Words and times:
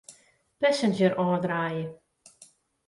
Passenger 0.59 1.11
ôfdraaie. 1.25 1.85